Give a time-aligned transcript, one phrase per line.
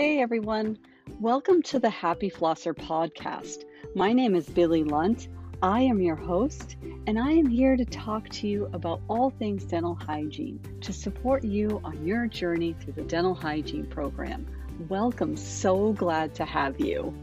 [0.00, 0.78] Hey everyone,
[1.20, 3.64] welcome to the Happy Flosser podcast.
[3.94, 5.28] My name is Billy Lunt.
[5.60, 6.76] I am your host,
[7.06, 11.44] and I am here to talk to you about all things dental hygiene to support
[11.44, 14.46] you on your journey through the dental hygiene program.
[14.88, 17.14] Welcome, so glad to have you.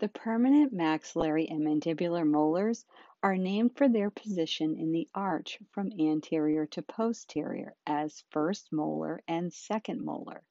[0.00, 2.84] The permanent maxillary and mandibular molars
[3.20, 9.20] are named for their position in the arch from anterior to posterior as first molar
[9.26, 10.44] and second molar.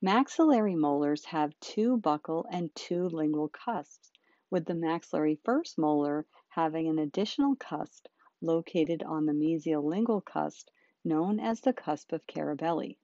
[0.00, 4.12] Maxillary molars have two buccal and two lingual cusps,
[4.48, 8.06] with the maxillary first molar having an additional cusp
[8.40, 10.68] located on the mesial lingual cusp
[11.04, 12.96] known as the cusp of Carabelli.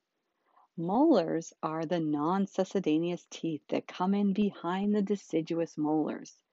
[0.77, 6.44] Molars are the non-succedaneous teeth that come in behind the deciduous molars.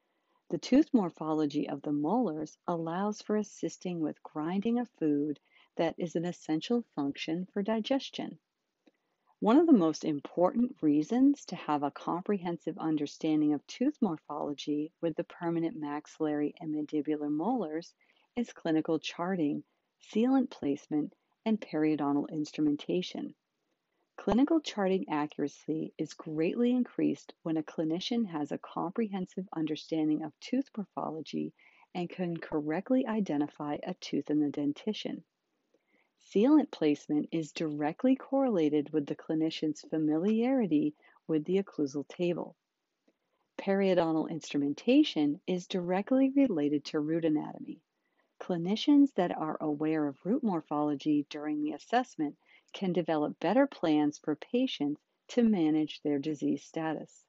[0.51, 5.39] The tooth morphology of the molars allows for assisting with grinding of food
[5.77, 8.37] that is an essential function for digestion.
[9.39, 15.15] One of the most important reasons to have a comprehensive understanding of tooth morphology with
[15.15, 17.93] the permanent maxillary and mandibular molars
[18.35, 19.63] is clinical charting,
[20.01, 23.35] sealant placement, and periodontal instrumentation.
[24.21, 30.69] Clinical charting accuracy is greatly increased when a clinician has a comprehensive understanding of tooth
[30.77, 31.51] morphology
[31.95, 35.23] and can correctly identify a tooth in the dentition.
[36.23, 40.93] Sealant placement is directly correlated with the clinician's familiarity
[41.25, 42.55] with the occlusal table.
[43.57, 47.81] Periodontal instrumentation is directly related to root anatomy.
[48.39, 52.37] Clinicians that are aware of root morphology during the assessment
[52.73, 57.23] can develop better plans for patients to manage their disease status.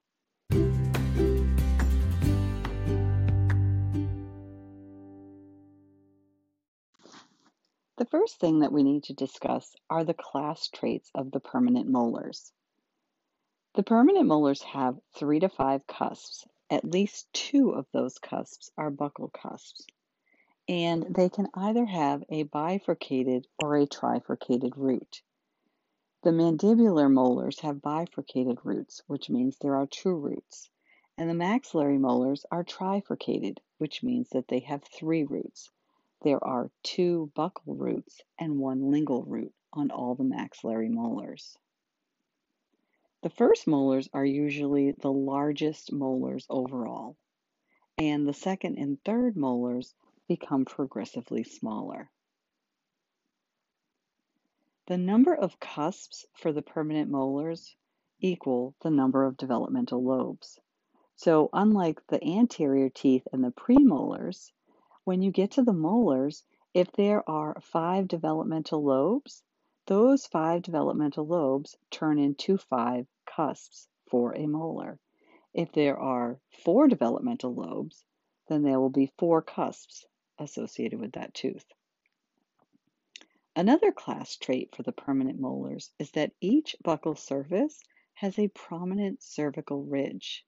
[7.99, 11.89] The first thing that we need to discuss are the class traits of the permanent
[11.89, 12.53] molars.
[13.75, 16.45] The permanent molars have three to five cusps.
[16.69, 19.87] At least two of those cusps are buccal cusps,
[20.69, 25.23] and they can either have a bifurcated or a trifurcated root.
[26.25, 30.71] The mandibular molars have bifurcated roots, which means there are two roots,
[31.19, 35.73] and the maxillary molars are trifurcated, which means that they have three roots.
[36.21, 41.59] There are two buccal roots and one lingual root on all the maxillary molars.
[43.23, 47.17] The first molars are usually the largest molars overall,
[47.99, 49.93] and the second and third molars
[50.29, 52.13] become progressively smaller.
[54.93, 57.75] The number of cusps for the permanent molars
[58.21, 60.61] equal the number of developmental lobes.
[61.17, 64.53] So unlike the anterior teeth and the premolars,
[65.05, 66.45] when you get to the molars,
[66.75, 69.43] if there are five developmental lobes,
[69.87, 74.99] those five developmental lobes turn into five cusps for a molar.
[75.55, 78.05] If there are four developmental lobes,
[78.47, 80.05] then there will be four cusps
[80.39, 81.65] associated with that tooth.
[83.55, 87.83] Another class trait for the permanent molars is that each buccal surface
[88.15, 90.47] has a prominent cervical ridge.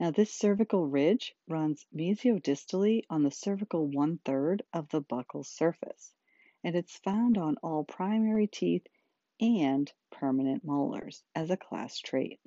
[0.00, 6.12] Now, this cervical ridge runs mesiodistally on the cervical one third of the buccal surface,
[6.64, 8.88] and it's found on all primary teeth
[9.38, 12.40] and permanent molars as a class trait.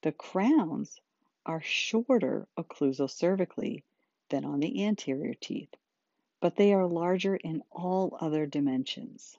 [0.00, 0.98] The crowns
[1.44, 3.82] are shorter occlusocervically
[4.30, 5.74] than on the anterior teeth,
[6.40, 9.36] but they are larger in all other dimensions.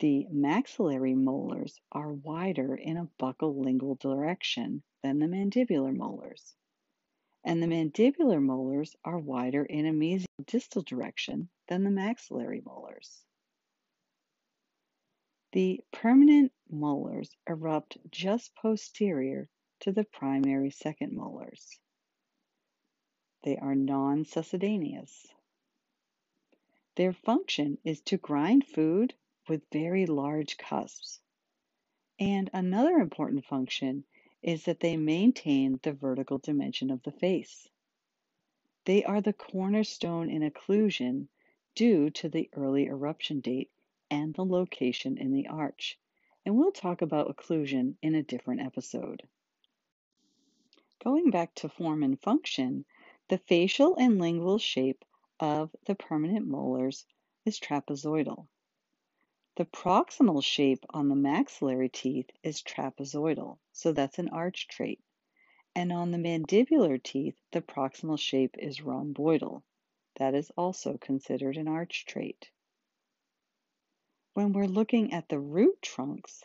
[0.00, 6.56] The maxillary molars are wider in a buccal lingual direction than the mandibular molars,
[7.44, 13.24] and the mandibular molars are wider in a mesiodistal direction than the maxillary molars.
[15.52, 19.48] The permanent molars erupt just posterior
[19.80, 21.78] to the primary second molars.
[23.42, 25.28] They are non-succedaneous.
[26.96, 29.14] Their function is to grind food
[29.48, 31.20] with very large cusps.
[32.18, 34.04] And another important function
[34.42, 37.68] is that they maintain the vertical dimension of the face.
[38.84, 41.28] They are the cornerstone in occlusion
[41.74, 43.70] due to the early eruption date
[44.10, 45.98] and the location in the arch.
[46.44, 49.22] And we'll talk about occlusion in a different episode.
[51.02, 52.84] Going back to form and function,
[53.30, 55.04] the facial and lingual shape
[55.38, 57.06] of the permanent molars
[57.44, 58.48] is trapezoidal.
[59.56, 65.00] The proximal shape on the maxillary teeth is trapezoidal, so that's an arch trait.
[65.76, 69.62] And on the mandibular teeth, the proximal shape is rhomboidal.
[70.16, 72.50] That is also considered an arch trait.
[74.34, 76.42] When we're looking at the root trunks,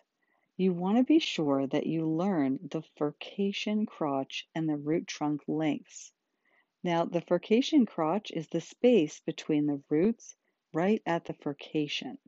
[0.56, 5.42] you want to be sure that you learn the furcation crotch and the root trunk
[5.48, 6.12] lengths.
[6.86, 10.36] Now, the furcation crotch is the space between the roots
[10.72, 12.20] right at the furcation.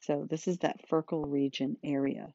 [0.00, 2.34] So this is that furcal region area.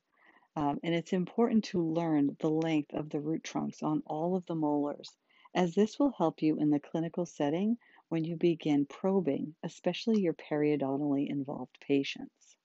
[0.56, 4.46] Um, and it's important to learn the length of the root trunks on all of
[4.46, 5.12] the molars,
[5.54, 7.78] as this will help you in the clinical setting
[8.08, 12.56] when you begin probing, especially your periodontally involved patients.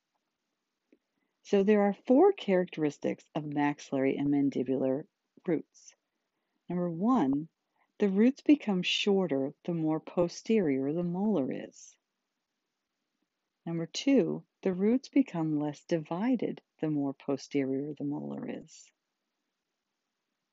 [1.43, 5.03] So there are four characteristics of maxillary and mandibular
[5.45, 5.97] roots.
[6.69, 7.49] Number one,
[8.05, 11.97] the roots become shorter the more posterior the molar is.
[13.65, 18.91] Number two, the roots become less divided the more posterior the molar is.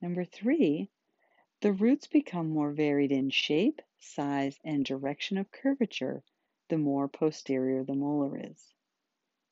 [0.01, 0.89] Number three,
[1.59, 6.23] the roots become more varied in shape, size, and direction of curvature
[6.69, 8.73] the more posterior the molar is.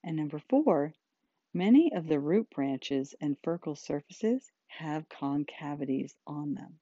[0.06, 0.94] And number four,
[1.54, 6.80] Many of the root branches and furcal surfaces have concavities on them.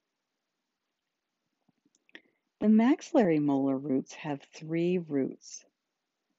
[2.59, 5.63] The maxillary molar roots have three roots.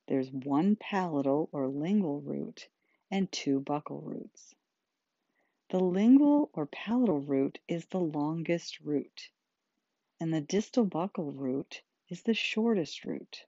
[0.08, 2.68] There's one palatal or lingual root
[3.08, 4.56] and two buccal roots.
[5.68, 9.30] The lingual or palatal root is the longest root,
[10.18, 13.44] and the distal buccal root is the shortest root.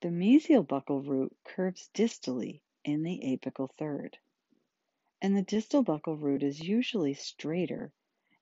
[0.00, 4.16] The mesial buccal root curves distally in the apical third,
[5.20, 7.92] and the distal buccal root is usually straighter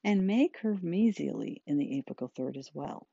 [0.07, 3.09] and may curve mesially in the apical third as well.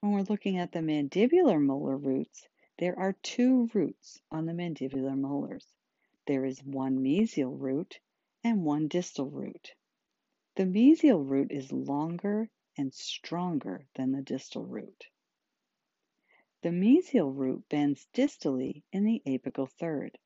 [0.00, 2.48] When we're looking at the mandibular molar roots,
[2.78, 5.66] there are two roots on the mandibular molars.
[6.26, 8.00] There is one mesial root
[8.42, 9.74] and one distal root.
[10.54, 12.48] The mesial root is longer
[12.78, 15.04] and stronger than the distal root.
[16.62, 20.16] The mesial root bends distally in the apical third,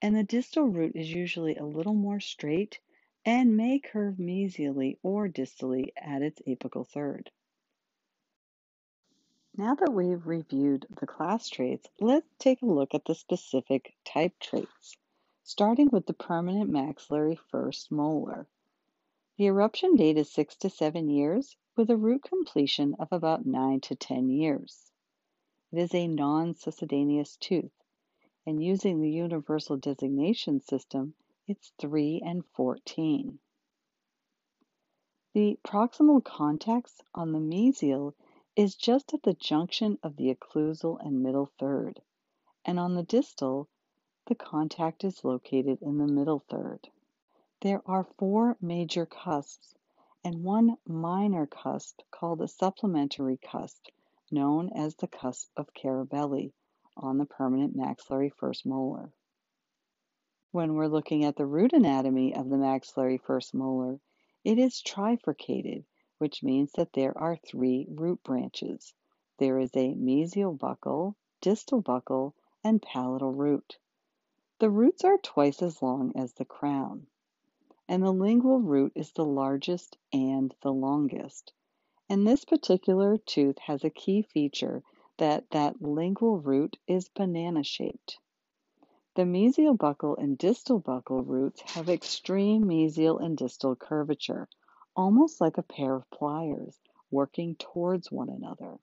[0.00, 2.78] and the distal root is usually a little more straight
[3.26, 7.30] and may curve mesially or distally at its apical third.
[9.56, 14.38] Now that we've reviewed the class traits, let's take a look at the specific type
[14.40, 14.96] traits,
[15.44, 18.48] starting with the permanent maxillary first molar.
[19.36, 23.80] The eruption date is 6 to 7 years, with a root completion of about 9
[23.80, 24.90] to 10 years.
[25.72, 27.72] It is a non-succedaneous tooth,
[28.46, 31.14] and using the universal designation system,
[31.46, 33.38] it's 3 and 14.
[35.34, 38.14] The proximal contact on the mesial
[38.56, 42.00] is just at the junction of the occlusal and middle third,
[42.64, 43.68] and on the distal,
[44.26, 46.88] the contact is located in the middle third.
[47.60, 49.74] There are four major cusps
[50.24, 53.88] and one minor cusp called a supplementary cusp
[54.30, 56.52] known as the cusp of Carabelli
[56.96, 59.12] on the permanent maxillary first molar.
[60.54, 63.98] When we're looking at the root anatomy of the maxillary first molar,
[64.44, 65.84] it is trifurcated,
[66.18, 68.94] which means that there are three root branches.
[69.38, 73.78] There is a mesial buccal, distal buccal, and palatal root.
[74.60, 77.08] The roots are twice as long as the crown,
[77.88, 81.52] and the lingual root is the largest and the longest.
[82.08, 84.84] And this particular tooth has a key feature
[85.16, 88.20] that that lingual root is banana-shaped.
[89.16, 94.48] The mesial buccal and distal buccal roots have extreme mesial and distal curvature,
[94.96, 96.80] almost like a pair of pliers
[97.12, 98.80] working towards one another.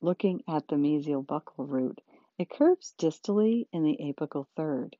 [0.00, 2.00] Looking at the mesial buccal root,
[2.38, 4.96] it curves distally in the apical third,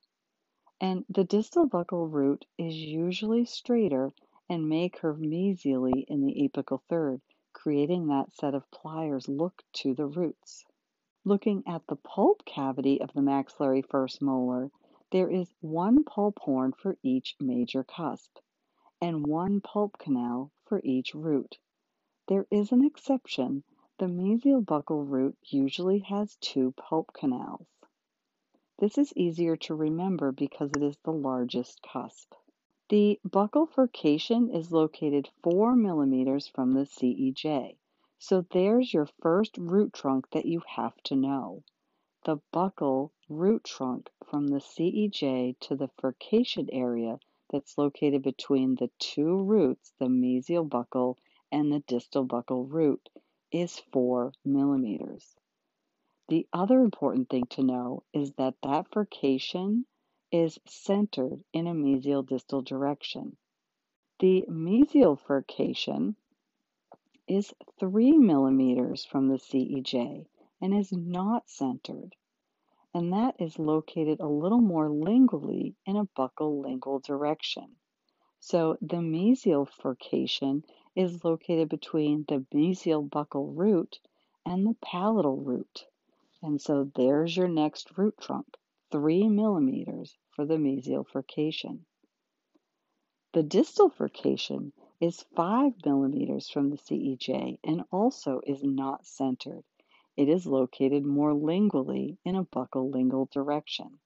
[0.79, 4.13] and the distal buccal root is usually straighter
[4.47, 7.19] and may curve mesially in the apical third,
[7.51, 10.65] creating that set of pliers look to the roots.
[11.25, 14.71] Looking at the pulp cavity of the maxillary first molar,
[15.11, 18.37] there is one pulp horn for each major cusp,
[19.01, 21.57] and one pulp canal for each root.
[22.27, 23.63] There is an exception.
[23.97, 27.67] The mesial buccal root usually has two pulp canals.
[28.79, 32.33] This is easier to remember because it is the largest cusp.
[32.89, 37.77] The buccal furcation is located 4 millimeters from the CEJ.
[38.19, 41.63] So there's your first root trunk that you have to know.
[42.25, 47.19] The buccal root trunk from the CEJ to the furcation area
[47.49, 51.17] that's located between the two roots, the mesial buccal
[51.51, 53.07] and the distal buccal root,
[53.51, 55.35] is 4 millimeters.
[56.27, 59.85] The other important thing to know is that that furcation
[60.31, 63.37] is centered in a mesial distal direction.
[64.19, 66.17] The mesial furcation
[67.27, 70.25] is 3 millimeters from the CEJ
[70.61, 72.15] and is not centered,
[72.93, 77.75] and that is located a little more lingually in a buccal lingual direction.
[78.39, 80.63] So the mesial furcation
[80.95, 83.99] is located between the mesial buccal root
[84.45, 85.85] and the palatal root.
[86.41, 88.47] And so there's your next root trunk,
[88.91, 91.85] three millimeters for the mesial furcation.
[93.33, 99.63] The distal furcation is five millimeters from the CEJ and also is not centered.
[100.15, 103.99] It is located more lingually in a buccal lingual direction.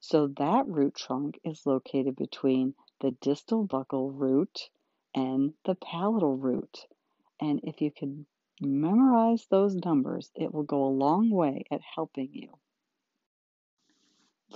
[0.00, 4.68] So that root trunk is located between the distal buccal root
[5.14, 6.86] and the palatal root.
[7.40, 8.26] And if you can
[8.60, 12.58] memorize those numbers, it will go a long way at helping you.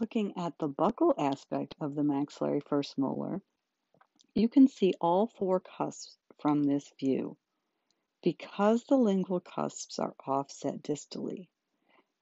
[0.01, 3.41] Looking at the buccal aspect of the maxillary first molar,
[4.37, 7.39] you can see all four cusps from this view.
[8.23, 11.49] Because the lingual cusps are offset distally,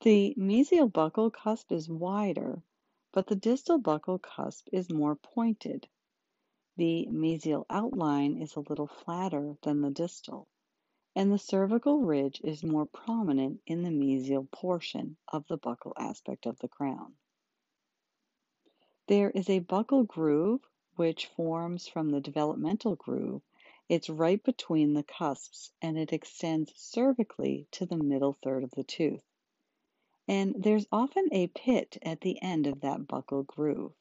[0.02, 2.62] the mesial buccal cusp is wider,
[3.12, 5.88] but the distal buccal cusp is more pointed.
[6.76, 10.47] The mesial outline is a little flatter than the distal,
[11.16, 16.47] and the cervical ridge is more prominent in the mesial portion of the buccal aspect
[16.47, 17.14] of the crown.
[19.09, 20.61] There is a buccal groove
[20.97, 23.43] which forms from the developmental groove.
[23.89, 28.85] It's right between the cusps and it extends cervically to the middle third of the
[28.85, 29.25] tooth.
[30.27, 33.93] And there's often a pit at the end of that buccal groove.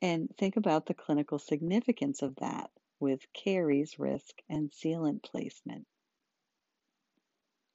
[0.00, 5.86] And think about the clinical significance of that with caries risk and sealant placement.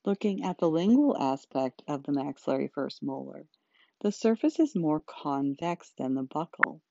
[0.06, 3.48] Looking at the lingual aspect of the maxillary first molar,
[4.02, 6.82] the surface is more convex than the buccal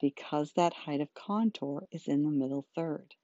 [0.00, 3.14] because that height of contour is in the middle third.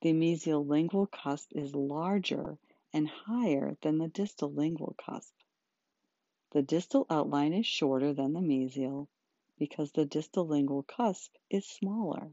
[0.00, 2.56] The mesial lingual cusp is larger
[2.92, 5.34] and higher than the distal lingual cusp.
[6.52, 9.08] The distal outline is shorter than the mesial
[9.58, 12.32] because the distal lingual cusp is smaller.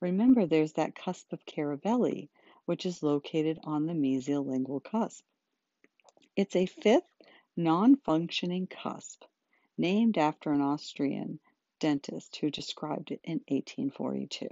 [0.00, 2.28] Remember, there's that cusp of Carabelli,
[2.66, 5.24] which is located on the mesial lingual cusp.
[6.36, 7.08] It's a fifth
[7.56, 9.22] non-functioning cusp,
[9.78, 11.38] named after an Austrian
[11.78, 14.48] dentist who described it in 1842.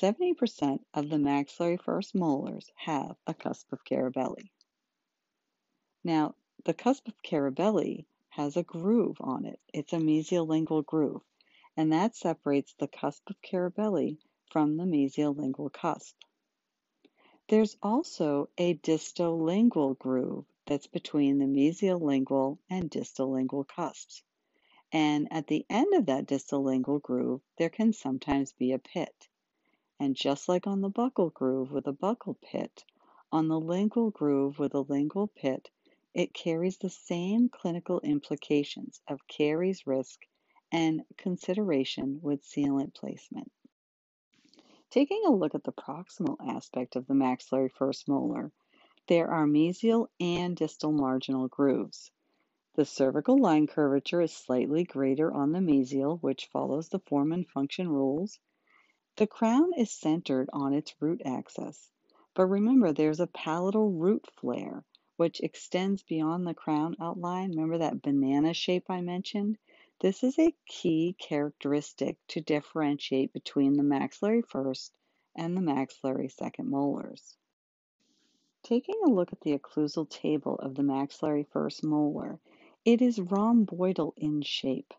[0.00, 4.50] 70% of the maxillary first molars have a cusp of Carabelli.
[6.04, 9.58] Now, the cusp of Carabelli has a groove on it.
[9.72, 11.22] It's a mesiolingual groove,
[11.76, 14.18] and that separates the cusp of Carabelli
[14.50, 16.16] from the mesiolingual cusp.
[17.48, 24.22] There's also a distolingual groove that's between the mesiolingual and distolingual cusps.
[24.92, 29.28] And at the end of that distolingual groove, there can sometimes be a pit.
[30.00, 32.84] And just like on the buccal groove with a buccal pit,
[33.30, 35.70] on the lingual groove with a lingual pit,
[36.14, 40.26] it carries the same clinical implications of caries risk
[40.72, 43.52] and consideration with sealant placement.
[44.90, 48.52] Taking a look at the proximal aspect of the maxillary first molar,
[49.06, 52.10] there are mesial and distal marginal grooves.
[52.78, 57.44] The cervical line curvature is slightly greater on the mesial, which follows the form and
[57.44, 58.38] function rules.
[59.16, 61.90] The crown is centered on its root axis,
[62.34, 64.84] but remember there's a palatal root flare,
[65.16, 67.50] which extends beyond the crown outline.
[67.50, 69.58] Remember that banana shape I mentioned?
[69.98, 74.92] This is a key characteristic to differentiate between the maxillary first
[75.34, 77.36] and the maxillary second molars.
[78.62, 82.38] Taking a look at the occlusal table of the maxillary first molar,
[82.88, 84.94] it is rhomboidal in shape.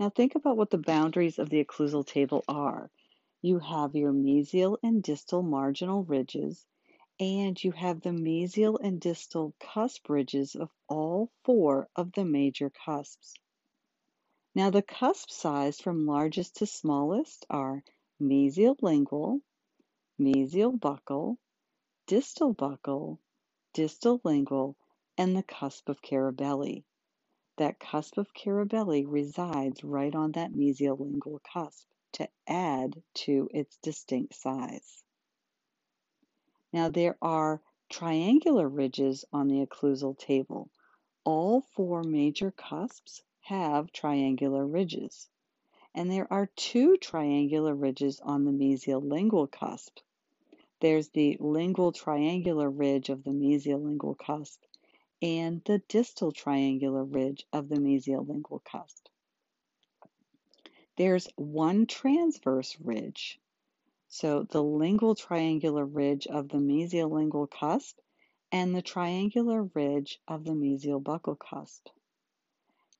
[0.00, 2.90] Now think about what the boundaries of the occlusal table are.
[3.42, 6.66] You have your mesial and distal marginal ridges,
[7.20, 12.70] and you have the mesial and distal cusp ridges of all four of the major
[12.84, 13.34] cusps.
[14.54, 17.84] Now the cusp size from largest to smallest are
[18.20, 19.40] mesial lingual,
[20.20, 21.36] mesial buccal,
[22.08, 23.18] distal buccal,
[23.74, 24.76] distal lingual,
[25.18, 26.84] and the cusp of Carabelli.
[27.62, 34.34] That cusp of Carabelli resides right on that mesiolingual cusp to add to its distinct
[34.34, 35.04] size.
[36.72, 40.70] Now there are triangular ridges on the occlusal table.
[41.22, 45.28] All four major cusps have triangular ridges.
[45.94, 50.00] And there are two triangular ridges on the mesiolingual cusp.
[50.80, 54.60] There's the lingual triangular ridge of the mesiolingual cusp
[55.22, 59.08] and the distal triangular ridge of the mesial lingual cusp.
[60.96, 63.38] There's one transverse ridge
[64.08, 67.98] So the lingual triangular ridge of the mesiolingual cusp
[68.52, 71.88] and the triangular ridge of the mesial buccal cusp.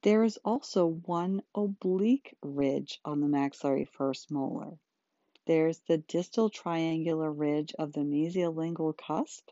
[0.02, 4.78] There is also one oblique ridge on the maxillary first molar.
[5.46, 9.50] There's the distal triangular ridge of the mesiolingual cusp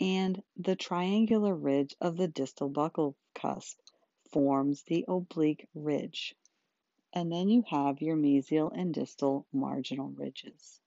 [0.00, 3.78] and the triangular ridge of the distal buccal cusp
[4.30, 6.34] forms the oblique ridge.
[7.12, 10.80] And then you have your mesial and distal marginal ridges.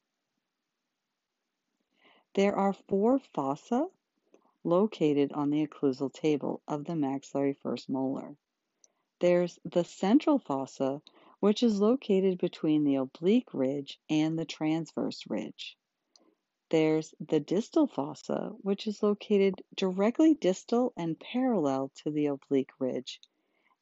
[2.34, 3.88] There are four fossa
[4.64, 8.36] located on the occlusal table of the maxillary first molar.
[9.20, 11.02] There's the central fossa,
[11.40, 15.78] which is located between the oblique ridge and the transverse ridge.
[16.74, 23.22] There's the distal fossa, which is located directly distal and parallel to the oblique ridge.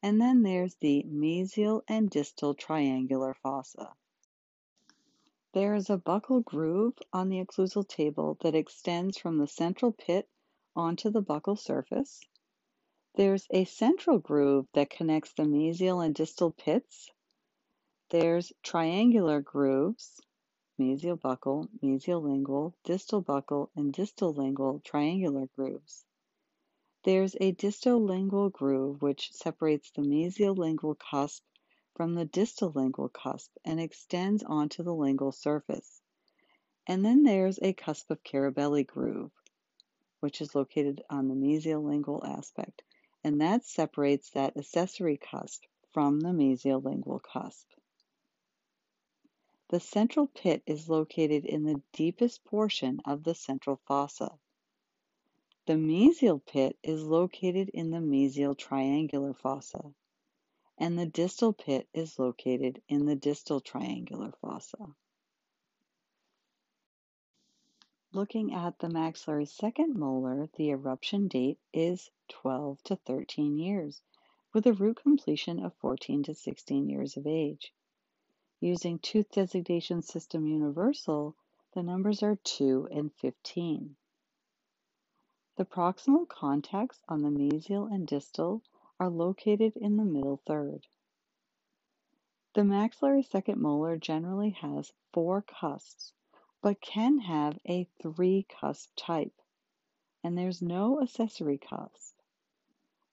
[0.02, 3.94] And then there's the mesial and distal triangular fossa.
[5.54, 10.28] There is a buccal groove on the occlusal table that extends from the central pit
[10.76, 12.20] onto the buccal surface.
[13.14, 17.10] There's a central groove that connects the mesial and distal pits.
[18.10, 20.20] There's triangular grooves,
[20.82, 26.04] mesial buccal, mesial lingual, distal buccal, and distal lingual triangular grooves.
[27.04, 31.44] There's a distolingual groove which separates the mesial lingual cusp
[31.94, 36.00] from the distal lingual cusp and extends onto the lingual surface.
[36.86, 39.30] And then there's a cusp of Carabelli groove,
[40.18, 42.82] which is located on the mesial lingual aspect,
[43.22, 47.68] and that separates that accessory cusp from the mesial lingual cusp.
[49.72, 54.38] The central pit is located in the deepest portion of the central fossa.
[55.64, 59.94] The mesial pit is located in the mesial triangular fossa
[60.76, 64.94] and the distal pit is located in the distal triangular fossa.
[68.12, 74.02] Looking at the maxillary second molar, the eruption date is 12 to 13 years,
[74.52, 77.72] with a root completion of 14 to 16 years of age.
[78.64, 81.34] Using Tooth Designation System Universal,
[81.74, 83.96] the numbers are 2 and 15.
[85.56, 88.62] The proximal contacts on the mesial and distal
[89.00, 90.86] are located in the middle third.
[92.54, 96.12] The maxillary second molar generally has four cusps,
[96.60, 99.42] but can have a three cusp type,
[100.22, 102.14] and there's no accessory cusp.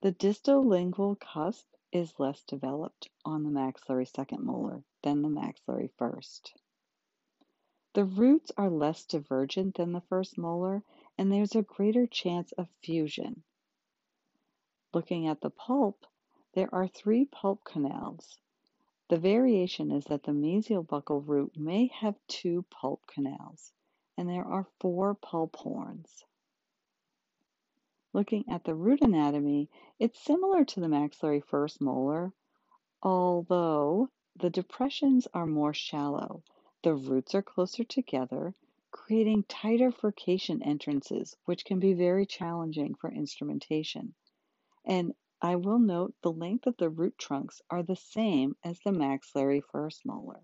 [0.01, 5.89] The distal lingual cusp is less developed on the maxillary second molar than the maxillary
[5.97, 6.53] first.
[7.93, 10.83] The roots are less divergent than the first molar,
[11.17, 13.43] and there's a greater chance of fusion.
[14.93, 16.05] Looking at the pulp,
[16.53, 18.39] there are three pulp canals.
[19.09, 23.73] The variation is that the mesial buccal root may have two pulp canals,
[24.17, 26.23] and there are four pulp horns.
[28.19, 32.33] Looking at the root anatomy, it's similar to the maxillary first molar,
[33.01, 36.43] although the depressions are more shallow.
[36.83, 38.53] The roots are closer together,
[38.91, 44.15] creating tighter furcation entrances, which can be very challenging for instrumentation.
[44.83, 48.91] And I will note the length of the root trunks are the same as the
[48.91, 50.43] maxillary first molar.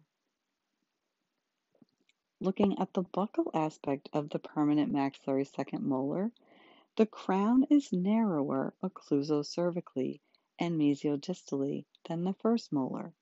[2.40, 6.32] Looking at the buccal aspect of the permanent maxillary second molar,
[6.98, 10.22] the crown is narrower occlusocervically
[10.58, 13.14] and mesiodistally than the first molar.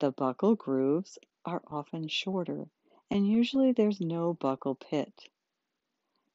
[0.00, 2.68] The buccal grooves are often shorter,
[3.08, 5.30] and usually there's no buccal pit.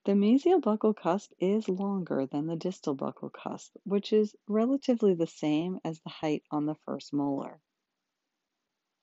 [0.06, 5.28] The mesial buccal cusp is longer than the distal buccal cusp, which is relatively the
[5.28, 7.60] same as the height on the first molar.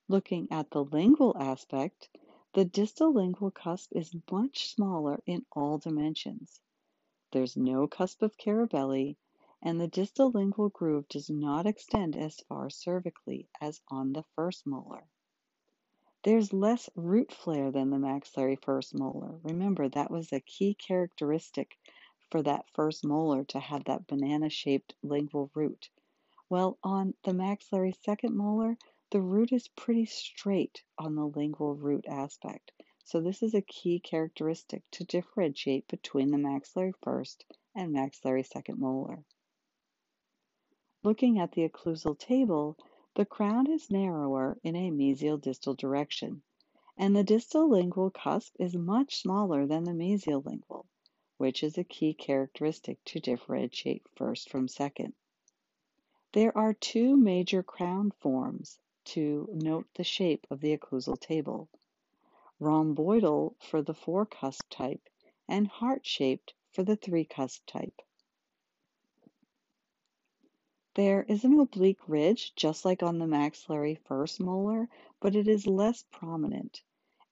[0.07, 2.09] Looking at the lingual aspect,
[2.53, 6.61] the distal lingual cusp is much smaller in all dimensions.
[7.33, 9.17] There's no cusp of Carabelli,
[9.59, 14.67] and the distal lingual groove does not extend as far cervically as on the first
[14.67, 15.07] molar.
[16.21, 19.39] There's less root flare than the maxillary first molar.
[19.41, 21.75] Remember, that was a key characteristic
[22.29, 25.89] for that first molar to have that banana-shaped lingual root.
[26.49, 28.77] Well, on the maxillary second molar,
[29.09, 32.71] the root is pretty straight on the lingual root aspect.
[33.05, 38.79] So this is a key characteristic to differentiate between the maxillary first and maxillary second
[38.79, 39.25] molar.
[41.03, 42.77] Looking at the occlusal table,
[43.15, 46.43] the crown is narrower in a mesial distal direction,
[46.97, 50.85] and the distal lingual cusp is much smaller than the mesial lingual,
[51.37, 55.13] which is a key characteristic to differentiate first from second.
[56.31, 61.69] There are two major crown forms to note the shape of the occlusal table.
[62.63, 65.09] Rhomboidal for the four cusp type,
[65.47, 68.01] and heart shaped for the three cusp type.
[70.95, 74.87] There is an oblique ridge, just like on the maxillary first molar,
[75.19, 76.81] but it is less prominent,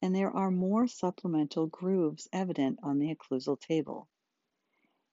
[0.02, 4.08] and there are more supplemental grooves evident on the occlusal table.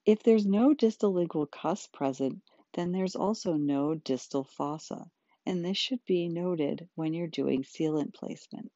[0.07, 2.41] If there's no distal lingual cusp present,
[2.73, 5.11] then there's also no distal fossa,
[5.45, 8.73] and this should be noted when you're doing sealant placement.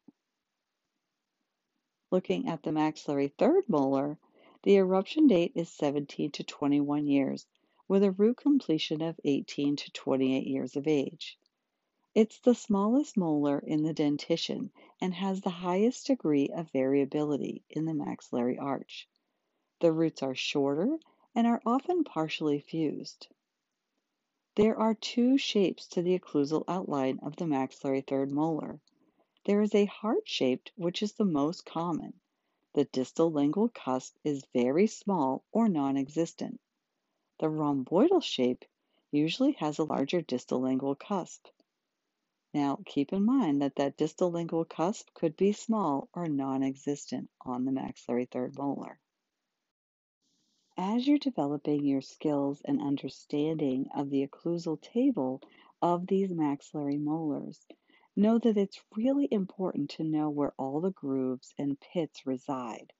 [2.13, 4.19] Looking at the maxillary third molar,
[4.65, 7.47] the eruption date is 17 to 21 years,
[7.89, 11.39] with a root completion of 18 to 28 years of age.
[12.15, 17.87] It's the smallest molar in the dentition and has the highest degree of variability in
[17.87, 19.09] the maxillary arch.
[19.81, 20.99] The roots are shorter
[21.35, 23.29] and are often partially fused.
[24.57, 28.81] There are two shapes to the occlusal outline of the maxillary third molar.
[29.45, 32.21] There is a heart-shaped, which is the most common.
[32.75, 36.61] The distal lingual cusp is very small or non-existent.
[37.41, 38.65] The rhomboidal shape
[39.11, 41.49] usually has a larger distal lingual cusp.
[42.55, 47.65] Now, keep in mind that that distal lingual cusp could be small or non-existent on
[47.65, 49.01] the maxillary third molar.
[50.77, 55.43] As you're developing your skills and understanding of the occlusal table
[55.83, 57.67] of these maxillary molars,
[58.17, 62.93] know that it's really important to know where all the grooves and pits reside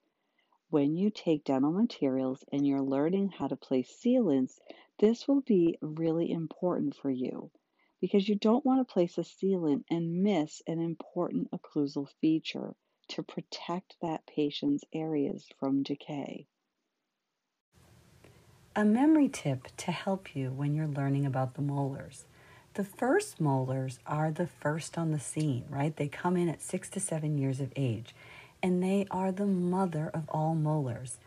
[0.73, 4.59] when you take dental materials and you're learning how to place sealants,
[4.99, 7.51] this will be really important for you
[8.01, 12.75] because you don't want to place a sealant and miss an important occlusal feature
[13.07, 16.47] to protect that patient's areas from decay.
[18.75, 22.25] A memory tip to help you when you're learning about the molars.
[22.75, 25.95] The first molars are the first on the scene, right?
[25.95, 28.15] They come in at six to seven years of age
[28.63, 31.19] and they are the mother of all molars.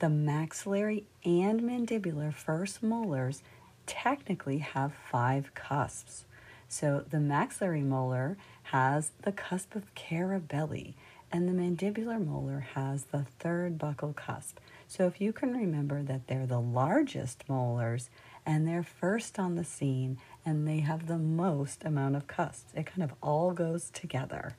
[0.00, 3.42] The maxillary and mandibular first molars
[3.86, 6.24] technically have five cusps.
[6.68, 10.94] So the maxillary molar has the cusp of Carabelli,
[11.32, 14.58] and the mandibular molar has the third buccal cusp.
[14.86, 18.08] So if you can remember that they're the largest molars
[18.46, 22.86] and they're first on the scene and they have the most amount of cusps, it
[22.86, 24.56] kind of all goes together.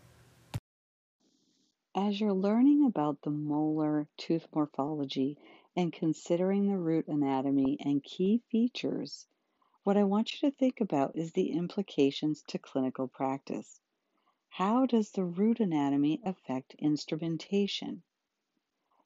[1.96, 5.40] As you're learning about the molar tooth morphology
[5.76, 9.26] and considering the root anatomy and key features,
[9.84, 13.82] what I want you to think about is the implications to clinical practice.
[14.48, 18.04] How does the root anatomy affect instrumentation?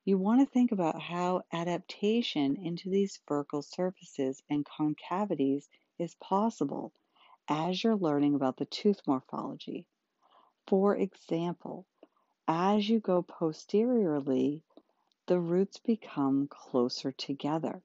[0.03, 5.69] You want to think about how adaptation into these vertical surfaces and concavities
[6.03, 6.93] is possible
[7.47, 9.87] as you're learning about the tooth morphology.
[10.67, 11.85] For example,
[12.47, 14.61] as you go posteriorly,
[15.27, 17.81] the roots become closer together.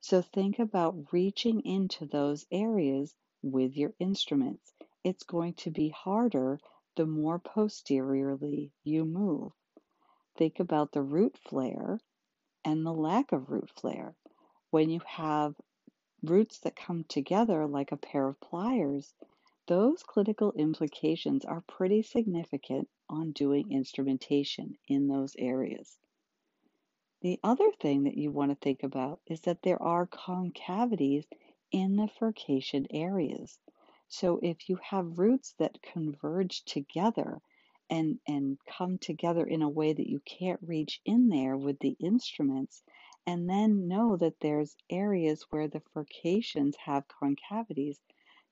[0.00, 4.72] So think about reaching into those areas with your instruments.
[5.02, 6.60] It's going to be harder
[6.96, 9.52] the more posteriorly you move.
[10.36, 11.98] Think about the root flare
[12.64, 14.14] and the lack of root flare.
[14.70, 15.54] When you have
[16.22, 19.14] roots that come together like a pair of pliers,
[19.66, 25.98] those clinical implications are pretty significant on doing instrumentation in those areas.
[27.20, 31.26] The other thing that you want to think about is that there are concavities
[31.72, 33.58] in the furcation areas.
[34.08, 37.40] So if you have roots that converge together
[37.90, 41.96] and, and come together in a way that you can't reach in there with the
[42.00, 42.82] instruments,
[43.28, 48.00] and then know that there's areas where the furcations have concavities,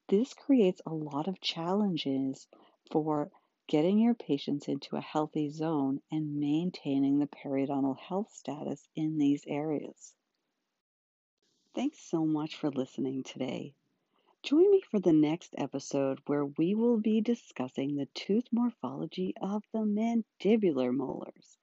[0.09, 2.47] this creates a lot of challenges
[2.91, 3.31] for
[3.69, 9.47] getting your patients into a healthy zone and maintaining the periodontal health status in these
[9.47, 10.15] areas.
[11.75, 13.73] Thanks so much for listening today.
[14.43, 19.63] Join me for the next episode where we will be discussing the tooth morphology of
[19.73, 21.57] the mandibular molars.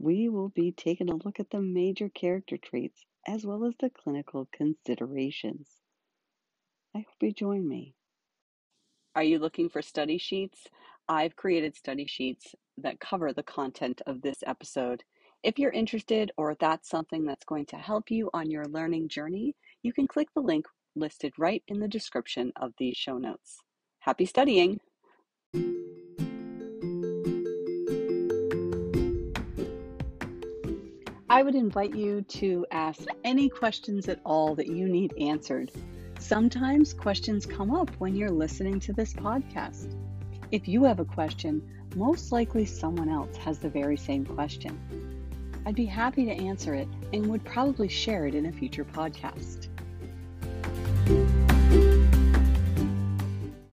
[0.00, 3.90] We will be taking a look at the major character traits as well as the
[3.90, 5.68] clinical considerations.
[6.96, 7.94] I hope you join me.
[9.14, 10.66] Are you looking for study sheets?
[11.06, 15.04] I've created study sheets that cover the content of this episode.
[15.42, 19.54] If you're interested or that's something that's going to help you on your learning journey,
[19.82, 20.64] you can click the link
[20.96, 23.58] listed right in the description of these show notes.
[23.98, 24.80] Happy studying!
[31.30, 35.70] I would invite you to ask any questions at all that you need answered.
[36.18, 39.94] Sometimes questions come up when you're listening to this podcast.
[40.50, 41.62] If you have a question,
[41.94, 44.76] most likely someone else has the very same question.
[45.64, 49.68] I'd be happy to answer it and would probably share it in a future podcast.